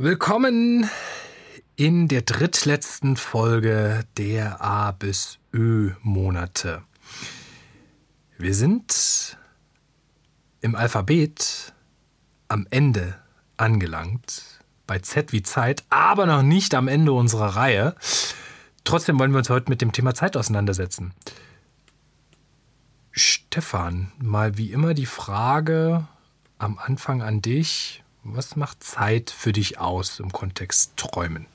Willkommen 0.00 0.88
in 1.74 2.06
der 2.06 2.22
drittletzten 2.22 3.16
Folge 3.16 4.04
der 4.16 4.62
A 4.62 4.92
bis 4.92 5.40
Ö 5.52 5.90
Monate. 6.02 6.82
Wir 8.38 8.54
sind 8.54 9.36
im 10.60 10.76
Alphabet 10.76 11.74
am 12.46 12.68
Ende 12.70 13.16
angelangt, 13.56 14.60
bei 14.86 15.00
Z 15.00 15.32
wie 15.32 15.42
Zeit, 15.42 15.82
aber 15.90 16.26
noch 16.26 16.42
nicht 16.42 16.76
am 16.76 16.86
Ende 16.86 17.12
unserer 17.12 17.56
Reihe. 17.56 17.96
Trotzdem 18.84 19.18
wollen 19.18 19.32
wir 19.32 19.38
uns 19.38 19.50
heute 19.50 19.68
mit 19.68 19.82
dem 19.82 19.90
Thema 19.90 20.14
Zeit 20.14 20.36
auseinandersetzen. 20.36 21.12
Stefan, 23.10 24.12
mal 24.22 24.56
wie 24.58 24.70
immer 24.70 24.94
die 24.94 25.06
Frage 25.06 26.06
am 26.56 26.78
Anfang 26.78 27.20
an 27.20 27.42
dich. 27.42 28.04
Was 28.34 28.56
macht 28.56 28.84
Zeit 28.84 29.30
für 29.30 29.52
dich 29.52 29.78
aus 29.78 30.20
im 30.20 30.30
Kontext 30.32 30.92
Träumen? 30.96 31.46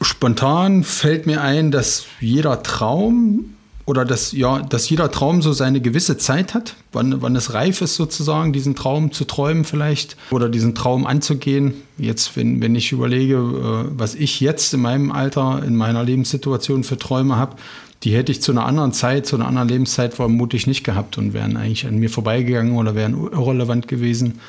Spontan 0.00 0.82
fällt 0.82 1.26
mir 1.26 1.40
ein, 1.40 1.70
dass 1.70 2.06
jeder 2.20 2.62
Traum 2.62 3.54
oder 3.86 4.04
dass, 4.04 4.32
ja, 4.32 4.60
dass 4.60 4.88
jeder 4.88 5.10
Traum 5.10 5.40
so 5.40 5.52
seine 5.52 5.80
gewisse 5.80 6.16
Zeit 6.16 6.54
hat, 6.54 6.74
wann, 6.92 7.22
wann 7.22 7.36
es 7.36 7.54
reif 7.54 7.80
ist 7.80 7.96
sozusagen, 7.96 8.52
diesen 8.52 8.74
Traum 8.74 9.12
zu 9.12 9.24
träumen 9.24 9.64
vielleicht 9.64 10.16
oder 10.30 10.48
diesen 10.48 10.74
Traum 10.74 11.06
anzugehen. 11.06 11.74
Jetzt, 11.96 12.36
wenn, 12.36 12.60
wenn 12.60 12.74
ich 12.74 12.92
überlege, 12.92 13.36
äh, 13.36 13.90
was 13.96 14.14
ich 14.14 14.40
jetzt 14.40 14.74
in 14.74 14.80
meinem 14.80 15.12
Alter, 15.12 15.62
in 15.64 15.76
meiner 15.76 16.02
Lebenssituation 16.02 16.82
für 16.82 16.98
Träume 16.98 17.36
habe, 17.36 17.56
die 18.02 18.14
hätte 18.14 18.32
ich 18.32 18.42
zu 18.42 18.52
einer 18.52 18.64
anderen 18.64 18.92
Zeit, 18.92 19.26
zu 19.26 19.36
einer 19.36 19.46
anderen 19.46 19.68
Lebenszeit 19.68 20.14
vermutlich 20.14 20.66
nicht 20.66 20.82
gehabt 20.82 21.18
und 21.18 21.34
wären 21.34 21.56
eigentlich 21.56 21.86
an 21.86 21.98
mir 21.98 22.10
vorbeigegangen 22.10 22.76
oder 22.76 22.94
wären 22.94 23.14
irrelevant 23.14 23.86
gewesen. 23.86 24.40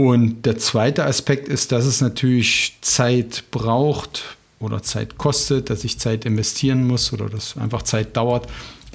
Und 0.00 0.46
der 0.46 0.56
zweite 0.58 1.04
Aspekt 1.06 1.48
ist, 1.48 1.72
dass 1.72 1.84
es 1.84 2.00
natürlich 2.00 2.78
Zeit 2.82 3.44
braucht 3.50 4.36
oder 4.60 4.80
Zeit 4.80 5.18
kostet, 5.18 5.70
dass 5.70 5.82
ich 5.82 5.98
Zeit 5.98 6.24
investieren 6.24 6.86
muss 6.86 7.12
oder 7.12 7.28
dass 7.28 7.56
einfach 7.56 7.82
Zeit 7.82 8.16
dauert, 8.16 8.48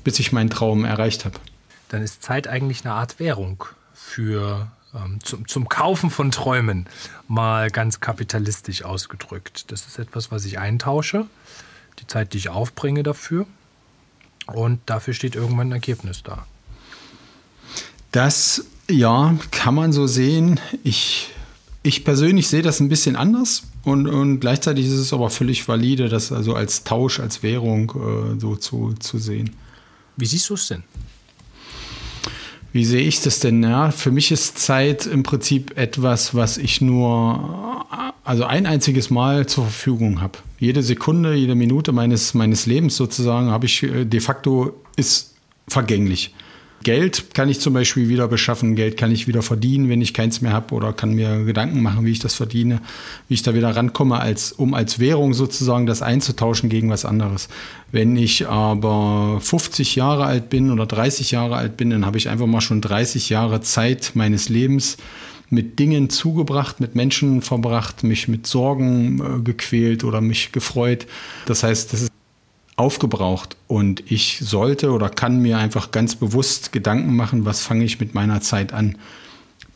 bis 0.05 0.19
ich 0.19 0.31
meinen 0.31 0.49
Traum 0.49 0.85
erreicht 0.85 1.25
habe. 1.25 1.35
Dann 1.89 2.03
ist 2.03 2.23
Zeit 2.23 2.47
eigentlich 2.47 2.85
eine 2.85 2.93
Art 2.93 3.19
Währung 3.19 3.65
für 3.93 4.71
ähm, 4.95 5.19
zum, 5.21 5.45
zum 5.45 5.67
Kaufen 5.67 6.09
von 6.09 6.31
Träumen, 6.31 6.87
mal 7.27 7.69
ganz 7.69 7.99
kapitalistisch 7.99 8.83
ausgedrückt. 8.83 9.71
Das 9.73 9.85
ist 9.85 9.99
etwas, 9.99 10.31
was 10.31 10.45
ich 10.45 10.57
eintausche, 10.57 11.25
die 11.99 12.07
Zeit, 12.07 12.31
die 12.31 12.37
ich 12.37 12.47
aufbringe 12.47 13.03
dafür 13.03 13.45
und 14.45 14.79
dafür 14.85 15.13
steht 15.13 15.35
irgendwann 15.35 15.67
ein 15.67 15.73
Ergebnis 15.73 16.23
da. 16.23 16.47
Das, 18.11 18.63
ja, 18.89 19.35
kann 19.51 19.75
man 19.75 19.93
so 19.93 20.07
sehen. 20.07 20.59
Ich, 20.83 21.29
ich 21.83 22.03
persönlich 22.03 22.47
sehe 22.47 22.61
das 22.61 22.79
ein 22.79 22.89
bisschen 22.89 23.15
anders 23.15 23.63
und, 23.83 24.07
und 24.07 24.39
gleichzeitig 24.39 24.85
ist 24.85 24.93
es 24.93 25.13
aber 25.13 25.29
völlig 25.29 25.67
valide, 25.67 26.09
das 26.09 26.31
also 26.31 26.53
als 26.55 26.83
Tausch, 26.83 27.19
als 27.19 27.43
Währung 27.43 27.91
äh, 27.91 28.39
so 28.39 28.55
zu, 28.55 28.93
zu 28.99 29.17
sehen. 29.17 29.51
Wie 30.17 30.25
siehst 30.25 30.49
du 30.49 30.53
es 30.53 30.67
denn? 30.67 30.83
Wie 32.71 32.85
sehe 32.85 33.01
ich 33.01 33.21
das 33.21 33.39
denn? 33.39 33.61
Ja, 33.61 33.91
für 33.91 34.11
mich 34.11 34.31
ist 34.31 34.57
Zeit 34.57 35.05
im 35.05 35.21
Prinzip 35.21 35.77
etwas, 35.77 36.33
was 36.33 36.57
ich 36.57 36.81
nur 36.81 37.85
also 38.23 38.45
ein 38.45 38.65
einziges 38.65 39.09
Mal 39.09 39.45
zur 39.45 39.65
Verfügung 39.65 40.21
habe. 40.21 40.39
Jede 40.59 40.81
Sekunde, 40.81 41.35
jede 41.35 41.55
Minute 41.55 41.91
meines, 41.91 42.33
meines 42.33 42.65
Lebens 42.65 42.95
sozusagen 42.95 43.51
habe 43.51 43.65
ich 43.65 43.83
äh, 43.83 44.05
de 44.05 44.19
facto 44.19 44.73
ist 44.95 45.35
vergänglich. 45.67 46.33
Geld 46.83 47.33
kann 47.33 47.49
ich 47.49 47.59
zum 47.59 47.73
Beispiel 47.73 48.09
wieder 48.09 48.27
beschaffen, 48.27 48.75
Geld 48.75 48.97
kann 48.97 49.11
ich 49.11 49.27
wieder 49.27 49.41
verdienen, 49.41 49.89
wenn 49.89 50.01
ich 50.01 50.13
keins 50.13 50.41
mehr 50.41 50.53
habe 50.53 50.73
oder 50.75 50.93
kann 50.93 51.13
mir 51.13 51.43
Gedanken 51.45 51.81
machen, 51.81 52.05
wie 52.05 52.11
ich 52.11 52.19
das 52.19 52.35
verdiene, 52.35 52.81
wie 53.27 53.33
ich 53.33 53.43
da 53.43 53.53
wieder 53.55 53.75
rankomme, 53.75 54.19
als, 54.19 54.51
um 54.51 54.73
als 54.73 54.99
Währung 54.99 55.33
sozusagen 55.33 55.85
das 55.85 56.01
einzutauschen 56.01 56.69
gegen 56.69 56.89
was 56.89 57.05
anderes. 57.05 57.49
Wenn 57.91 58.15
ich 58.15 58.47
aber 58.47 59.39
50 59.41 59.95
Jahre 59.95 60.25
alt 60.25 60.49
bin 60.49 60.71
oder 60.71 60.85
30 60.85 61.31
Jahre 61.31 61.55
alt 61.55 61.77
bin, 61.77 61.89
dann 61.89 62.05
habe 62.05 62.17
ich 62.17 62.29
einfach 62.29 62.47
mal 62.47 62.61
schon 62.61 62.81
30 62.81 63.29
Jahre 63.29 63.61
Zeit 63.61 64.11
meines 64.13 64.49
Lebens 64.49 64.97
mit 65.49 65.79
Dingen 65.79 66.09
zugebracht, 66.09 66.79
mit 66.79 66.95
Menschen 66.95 67.41
verbracht, 67.41 68.03
mich 68.03 68.27
mit 68.27 68.47
Sorgen 68.47 69.19
äh, 69.19 69.41
gequält 69.41 70.03
oder 70.03 70.19
mich 70.19 70.51
gefreut. 70.51 71.05
Das 71.45 71.63
heißt, 71.63 71.93
das 71.93 72.01
ist 72.01 72.12
aufgebraucht 72.75 73.55
und 73.67 74.03
ich 74.11 74.39
sollte 74.41 74.91
oder 74.91 75.09
kann 75.09 75.39
mir 75.39 75.57
einfach 75.57 75.91
ganz 75.91 76.15
bewusst 76.15 76.71
Gedanken 76.71 77.15
machen, 77.15 77.45
was 77.45 77.61
fange 77.61 77.85
ich 77.85 77.99
mit 77.99 78.15
meiner 78.15 78.41
Zeit 78.41 78.73
an, 78.73 78.97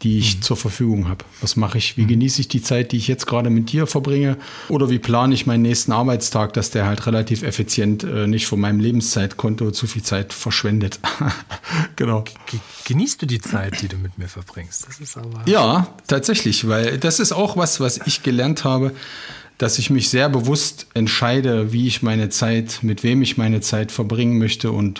die 0.03 0.19
ich 0.19 0.37
mhm. 0.37 0.41
zur 0.41 0.57
Verfügung 0.57 1.07
habe. 1.07 1.25
Was 1.41 1.55
mache 1.55 1.77
ich? 1.77 1.97
Wie 1.97 2.03
mhm. 2.03 2.09
genieße 2.09 2.41
ich 2.41 2.47
die 2.47 2.61
Zeit, 2.61 2.91
die 2.91 2.97
ich 2.97 3.07
jetzt 3.07 3.25
gerade 3.25 3.49
mit 3.49 3.71
dir 3.71 3.87
verbringe? 3.87 4.37
Oder 4.69 4.89
wie 4.89 4.99
plane 4.99 5.33
ich 5.33 5.45
meinen 5.45 5.63
nächsten 5.63 5.91
Arbeitstag, 5.91 6.53
dass 6.53 6.69
der 6.71 6.85
halt 6.85 7.05
relativ 7.07 7.43
effizient 7.43 8.03
äh, 8.03 8.27
nicht 8.27 8.47
von 8.47 8.59
meinem 8.59 8.79
Lebenszeitkonto 8.79 9.71
zu 9.71 9.87
viel 9.87 10.03
Zeit 10.03 10.33
verschwendet? 10.33 10.99
genau. 11.95 12.23
Genießt 12.85 13.21
du 13.21 13.25
die 13.25 13.41
Zeit, 13.41 13.81
die 13.81 13.87
du 13.87 13.97
mit 13.97 14.17
mir 14.17 14.27
verbringst? 14.27 14.87
Das 14.87 14.99
ist 14.99 15.17
aber 15.17 15.41
ja, 15.45 15.87
tatsächlich, 16.07 16.67
weil 16.67 16.97
das 16.99 17.19
ist 17.19 17.31
auch 17.31 17.57
was, 17.57 17.79
was 17.79 17.99
ich 18.05 18.23
gelernt 18.23 18.63
habe 18.63 18.91
dass 19.57 19.79
ich 19.79 19.89
mich 19.89 20.09
sehr 20.09 20.29
bewusst 20.29 20.87
entscheide, 20.93 21.73
wie 21.73 21.87
ich 21.87 22.03
meine 22.03 22.29
Zeit, 22.29 22.79
mit 22.83 23.03
wem 23.03 23.21
ich 23.21 23.37
meine 23.37 23.61
Zeit 23.61 23.91
verbringen 23.91 24.37
möchte 24.37 24.71
und 24.71 24.99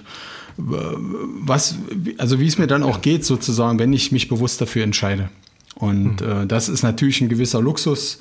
äh, 0.57 0.61
was, 0.61 1.75
also 2.17 2.39
wie 2.39 2.47
es 2.47 2.57
mir 2.57 2.67
dann 2.67 2.83
auch 2.83 3.01
geht, 3.01 3.23
sozusagen, 3.25 3.79
wenn 3.79 3.93
ich 3.93 4.11
mich 4.11 4.27
bewusst 4.27 4.59
dafür 4.59 4.83
entscheide. 4.83 5.29
Und 5.75 6.21
mhm. 6.21 6.43
äh, 6.43 6.47
das 6.47 6.69
ist 6.69 6.83
natürlich 6.83 7.21
ein 7.21 7.29
gewisser 7.29 7.61
Luxus. 7.61 8.19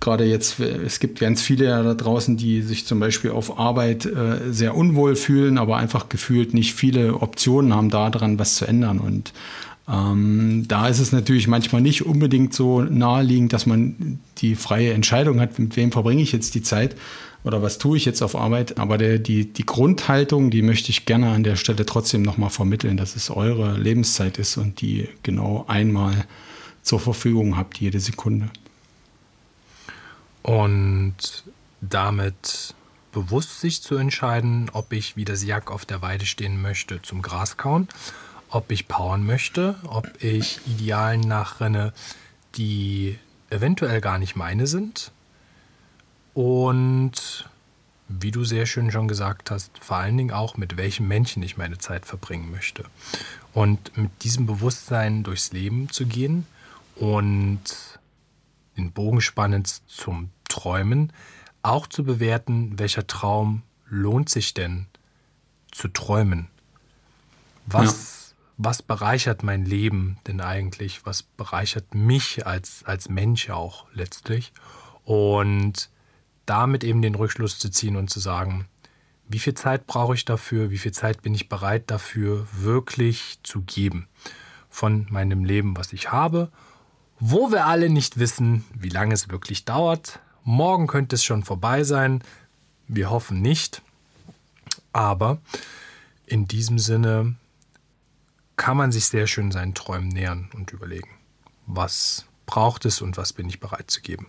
Gerade 0.00 0.24
jetzt, 0.24 0.60
es 0.60 0.98
gibt 0.98 1.20
ganz 1.20 1.42
viele 1.42 1.66
da 1.66 1.92
draußen, 1.92 2.38
die 2.38 2.62
sich 2.62 2.86
zum 2.86 3.00
Beispiel 3.00 3.32
auf 3.32 3.58
Arbeit 3.58 4.06
äh, 4.06 4.50
sehr 4.50 4.74
unwohl 4.74 5.14
fühlen, 5.14 5.58
aber 5.58 5.76
einfach 5.76 6.08
gefühlt 6.08 6.54
nicht 6.54 6.74
viele 6.74 7.20
Optionen 7.20 7.74
haben, 7.74 7.90
daran 7.90 8.38
was 8.38 8.54
zu 8.54 8.66
ändern. 8.66 8.98
Und 8.98 9.34
ähm, 9.90 10.66
da 10.68 10.88
ist 10.88 11.00
es 11.00 11.10
natürlich 11.10 11.48
manchmal 11.48 11.80
nicht 11.80 12.06
unbedingt 12.06 12.54
so 12.54 12.82
naheliegend, 12.82 13.52
dass 13.52 13.66
man 13.66 14.20
die 14.38 14.54
freie 14.54 14.92
Entscheidung 14.92 15.40
hat, 15.40 15.58
mit 15.58 15.76
wem 15.76 15.90
verbringe 15.90 16.22
ich 16.22 16.32
jetzt 16.32 16.54
die 16.54 16.62
Zeit 16.62 16.94
oder 17.42 17.62
was 17.62 17.78
tue 17.78 17.96
ich 17.96 18.04
jetzt 18.04 18.22
auf 18.22 18.36
Arbeit. 18.36 18.78
Aber 18.78 18.98
der, 18.98 19.18
die, 19.18 19.52
die 19.52 19.66
Grundhaltung, 19.66 20.50
die 20.50 20.62
möchte 20.62 20.90
ich 20.90 21.06
gerne 21.06 21.30
an 21.30 21.42
der 21.42 21.56
Stelle 21.56 21.86
trotzdem 21.86 22.22
nochmal 22.22 22.50
vermitteln, 22.50 22.96
dass 22.96 23.16
es 23.16 23.30
eure 23.30 23.76
Lebenszeit 23.78 24.38
ist 24.38 24.56
und 24.58 24.80
die 24.80 25.08
genau 25.22 25.64
einmal 25.66 26.24
zur 26.82 27.00
Verfügung 27.00 27.56
habt, 27.56 27.78
jede 27.78 27.98
Sekunde. 27.98 28.50
Und 30.42 31.44
damit 31.80 32.74
bewusst 33.12 33.60
sich 33.60 33.82
zu 33.82 33.96
entscheiden, 33.96 34.70
ob 34.72 34.92
ich 34.92 35.16
wie 35.16 35.24
das 35.24 35.44
Jack 35.44 35.70
auf 35.70 35.84
der 35.84 36.00
Weide 36.00 36.26
stehen 36.26 36.62
möchte 36.62 37.02
zum 37.02 37.22
Graskauen 37.22 37.88
ob 38.50 38.70
ich 38.72 38.88
powern 38.88 39.24
möchte, 39.24 39.76
ob 39.84 40.22
ich 40.22 40.60
Idealen 40.66 41.20
nachrenne, 41.20 41.92
die 42.56 43.18
eventuell 43.48 44.00
gar 44.00 44.18
nicht 44.18 44.36
meine 44.36 44.66
sind. 44.66 45.12
Und 46.34 47.48
wie 48.08 48.32
du 48.32 48.44
sehr 48.44 48.66
schön 48.66 48.90
schon 48.90 49.08
gesagt 49.08 49.50
hast, 49.50 49.78
vor 49.78 49.98
allen 49.98 50.16
Dingen 50.16 50.32
auch, 50.32 50.56
mit 50.56 50.76
welchem 50.76 51.06
Männchen 51.06 51.42
ich 51.42 51.56
meine 51.56 51.78
Zeit 51.78 52.06
verbringen 52.06 52.50
möchte. 52.50 52.84
Und 53.52 53.96
mit 53.96 54.10
diesem 54.22 54.46
Bewusstsein 54.46 55.22
durchs 55.22 55.52
Leben 55.52 55.88
zu 55.90 56.06
gehen 56.06 56.46
und 56.96 57.60
den 58.76 58.92
Bogen 58.92 59.20
spannend 59.20 59.68
zum 59.88 60.30
Träumen, 60.48 61.12
auch 61.62 61.86
zu 61.86 62.04
bewerten, 62.04 62.78
welcher 62.78 63.06
Traum 63.06 63.62
lohnt 63.88 64.28
sich 64.28 64.54
denn 64.54 64.86
zu 65.70 65.88
träumen. 65.88 66.48
Was 67.66 68.29
was 68.62 68.82
bereichert 68.82 69.42
mein 69.42 69.64
Leben 69.64 70.18
denn 70.26 70.42
eigentlich? 70.42 71.06
Was 71.06 71.22
bereichert 71.22 71.94
mich 71.94 72.46
als, 72.46 72.84
als 72.84 73.08
Mensch 73.08 73.48
auch 73.48 73.86
letztlich? 73.94 74.52
Und 75.02 75.88
damit 76.44 76.84
eben 76.84 77.00
den 77.00 77.14
Rückschluss 77.14 77.58
zu 77.58 77.70
ziehen 77.70 77.96
und 77.96 78.10
zu 78.10 78.20
sagen, 78.20 78.66
wie 79.28 79.38
viel 79.38 79.54
Zeit 79.54 79.86
brauche 79.86 80.14
ich 80.14 80.26
dafür? 80.26 80.70
Wie 80.70 80.76
viel 80.76 80.92
Zeit 80.92 81.22
bin 81.22 81.34
ich 81.34 81.48
bereit 81.48 81.90
dafür 81.90 82.46
wirklich 82.52 83.38
zu 83.42 83.62
geben? 83.62 84.08
Von 84.68 85.06
meinem 85.08 85.42
Leben, 85.42 85.74
was 85.78 85.94
ich 85.94 86.12
habe, 86.12 86.50
wo 87.18 87.50
wir 87.50 87.64
alle 87.64 87.88
nicht 87.88 88.18
wissen, 88.18 88.64
wie 88.74 88.90
lange 88.90 89.14
es 89.14 89.30
wirklich 89.30 89.64
dauert. 89.64 90.20
Morgen 90.44 90.86
könnte 90.86 91.16
es 91.16 91.24
schon 91.24 91.44
vorbei 91.44 91.82
sein. 91.82 92.22
Wir 92.88 93.08
hoffen 93.08 93.40
nicht. 93.40 93.80
Aber 94.92 95.38
in 96.26 96.46
diesem 96.46 96.78
Sinne 96.78 97.36
kann 98.60 98.76
man 98.76 98.92
sich 98.92 99.06
sehr 99.06 99.26
schön 99.26 99.50
seinen 99.50 99.72
Träumen 99.72 100.08
nähern 100.08 100.50
und 100.52 100.70
überlegen, 100.72 101.08
was 101.66 102.26
braucht 102.44 102.84
es 102.84 103.00
und 103.00 103.16
was 103.16 103.32
bin 103.32 103.48
ich 103.48 103.58
bereit 103.58 103.90
zu 103.90 104.02
geben. 104.02 104.26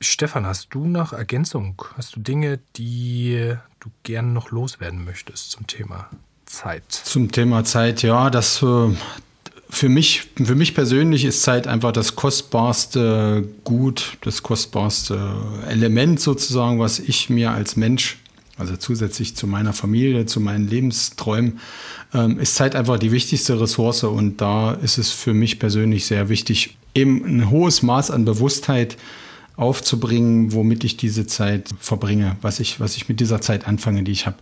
Stefan, 0.00 0.46
hast 0.46 0.68
du 0.70 0.86
noch 0.86 1.12
Ergänzung? 1.12 1.82
Hast 1.96 2.14
du 2.14 2.20
Dinge, 2.20 2.60
die 2.76 3.56
du 3.80 3.90
gerne 4.04 4.28
noch 4.28 4.52
loswerden 4.52 5.04
möchtest 5.04 5.50
zum 5.50 5.66
Thema 5.66 6.08
Zeit? 6.46 6.84
Zum 6.92 7.32
Thema 7.32 7.64
Zeit, 7.64 8.02
ja, 8.02 8.30
das 8.30 8.62
äh, 8.62 8.94
für 9.68 9.88
mich, 9.88 10.30
für 10.36 10.54
mich 10.54 10.76
persönlich 10.76 11.24
ist 11.24 11.42
Zeit 11.42 11.66
einfach 11.66 11.90
das 11.90 12.14
kostbarste 12.14 13.48
Gut, 13.64 14.16
das 14.20 14.44
kostbarste 14.44 15.64
Element 15.66 16.20
sozusagen, 16.20 16.78
was 16.78 17.00
ich 17.00 17.30
mir 17.30 17.50
als 17.50 17.74
Mensch, 17.74 18.19
also 18.60 18.76
zusätzlich 18.76 19.34
zu 19.34 19.46
meiner 19.46 19.72
Familie, 19.72 20.26
zu 20.26 20.38
meinen 20.38 20.68
Lebensträumen, 20.68 21.58
ähm, 22.14 22.38
ist 22.38 22.54
Zeit 22.54 22.76
einfach 22.76 22.98
die 22.98 23.10
wichtigste 23.10 23.60
Ressource 23.60 24.04
und 24.04 24.40
da 24.40 24.72
ist 24.72 24.98
es 24.98 25.10
für 25.10 25.34
mich 25.34 25.58
persönlich 25.58 26.06
sehr 26.06 26.28
wichtig, 26.28 26.76
eben 26.94 27.24
ein 27.24 27.50
hohes 27.50 27.82
Maß 27.82 28.10
an 28.10 28.24
Bewusstheit 28.24 28.96
aufzubringen, 29.56 30.52
womit 30.52 30.84
ich 30.84 30.96
diese 30.96 31.26
Zeit 31.26 31.70
verbringe, 31.80 32.36
was 32.42 32.60
ich, 32.60 32.80
was 32.80 32.96
ich 32.96 33.08
mit 33.08 33.20
dieser 33.20 33.40
Zeit 33.40 33.66
anfange, 33.66 34.02
die 34.02 34.12
ich 34.12 34.26
habe. 34.26 34.36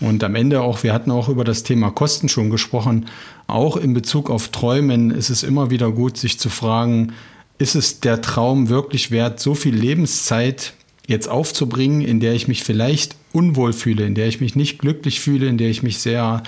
Und 0.00 0.22
am 0.22 0.34
Ende 0.34 0.60
auch, 0.60 0.82
wir 0.82 0.92
hatten 0.92 1.10
auch 1.10 1.28
über 1.28 1.44
das 1.44 1.64
Thema 1.64 1.90
Kosten 1.90 2.28
schon 2.28 2.50
gesprochen, 2.50 3.06
auch 3.46 3.76
in 3.76 3.94
Bezug 3.94 4.30
auf 4.30 4.48
Träumen 4.48 5.10
ist 5.10 5.30
es 5.30 5.42
immer 5.42 5.70
wieder 5.70 5.90
gut, 5.90 6.16
sich 6.16 6.38
zu 6.38 6.50
fragen, 6.50 7.12
ist 7.58 7.74
es 7.74 8.00
der 8.00 8.22
Traum 8.22 8.68
wirklich 8.68 9.10
wert, 9.10 9.40
so 9.40 9.54
viel 9.54 9.74
Lebenszeit 9.74 10.74
jetzt 11.08 11.28
aufzubringen, 11.28 12.02
in 12.02 12.20
der 12.20 12.34
ich 12.34 12.46
mich 12.46 12.62
vielleicht 12.62 13.16
unwohl 13.32 13.72
fühle, 13.72 14.06
in 14.06 14.14
der 14.14 14.28
ich 14.28 14.40
mich 14.40 14.56
nicht 14.56 14.78
glücklich 14.78 15.20
fühle, 15.20 15.46
in 15.46 15.58
der 15.58 15.68
ich 15.68 15.82
mich 15.82 15.98
sehr 15.98 16.42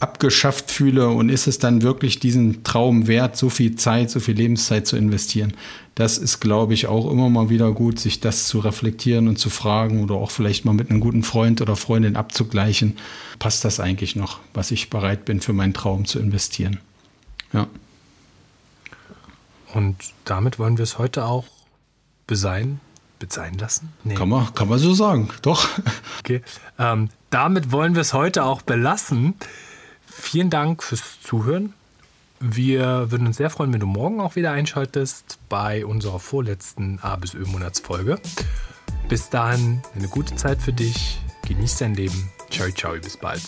abgeschafft 0.00 0.70
fühle 0.70 1.08
und 1.08 1.28
ist 1.28 1.48
es 1.48 1.58
dann 1.58 1.82
wirklich 1.82 2.20
diesen 2.20 2.62
Traum 2.62 3.08
wert, 3.08 3.36
so 3.36 3.50
viel 3.50 3.74
Zeit, 3.74 4.10
so 4.10 4.20
viel 4.20 4.36
Lebenszeit 4.36 4.86
zu 4.86 4.96
investieren? 4.96 5.54
Das 5.96 6.18
ist, 6.18 6.38
glaube 6.38 6.74
ich, 6.74 6.86
auch 6.86 7.10
immer 7.10 7.28
mal 7.28 7.50
wieder 7.50 7.72
gut, 7.72 7.98
sich 7.98 8.20
das 8.20 8.46
zu 8.46 8.60
reflektieren 8.60 9.26
und 9.26 9.40
zu 9.40 9.50
fragen 9.50 10.04
oder 10.04 10.14
auch 10.14 10.30
vielleicht 10.30 10.64
mal 10.64 10.72
mit 10.72 10.90
einem 10.90 11.00
guten 11.00 11.24
Freund 11.24 11.60
oder 11.60 11.74
Freundin 11.74 12.14
abzugleichen. 12.14 12.96
Passt 13.40 13.64
das 13.64 13.80
eigentlich 13.80 14.14
noch, 14.14 14.38
was 14.54 14.70
ich 14.70 14.90
bereit 14.90 15.24
bin, 15.24 15.40
für 15.40 15.52
meinen 15.52 15.74
Traum 15.74 16.04
zu 16.04 16.20
investieren? 16.20 16.78
Ja. 17.52 17.66
Und 19.74 19.96
damit 20.24 20.60
wollen 20.60 20.78
wir 20.78 20.84
es 20.84 20.98
heute 20.98 21.24
auch 21.24 21.46
besein, 22.28 22.80
bezeihen 23.18 23.58
lassen? 23.58 23.92
Nee. 24.04 24.14
Kann, 24.14 24.28
man, 24.28 24.52
kann 24.54 24.68
man 24.68 24.78
so 24.78 24.94
sagen, 24.94 25.28
doch. 25.42 25.68
Okay. 26.20 26.42
Ähm, 26.78 27.08
damit 27.30 27.72
wollen 27.72 27.94
wir 27.94 28.02
es 28.02 28.12
heute 28.12 28.44
auch 28.44 28.62
belassen. 28.62 29.34
Vielen 30.06 30.50
Dank 30.50 30.82
fürs 30.82 31.20
Zuhören. 31.22 31.72
Wir 32.40 33.10
würden 33.10 33.26
uns 33.26 33.38
sehr 33.38 33.50
freuen, 33.50 33.72
wenn 33.72 33.80
du 33.80 33.86
morgen 33.86 34.20
auch 34.20 34.36
wieder 34.36 34.52
einschaltest 34.52 35.38
bei 35.48 35.84
unserer 35.84 36.20
vorletzten 36.20 36.98
A 37.02 37.16
bis 37.16 37.34
Ö-Monatsfolge. 37.34 38.20
Bis 39.08 39.30
dahin 39.30 39.82
eine 39.94 40.08
gute 40.08 40.36
Zeit 40.36 40.60
für 40.60 40.72
dich. 40.72 41.18
Genieß 41.46 41.78
dein 41.78 41.94
Leben. 41.94 42.30
Ciao, 42.50 42.70
ciao, 42.70 42.94
bis 43.00 43.16
bald. 43.16 43.42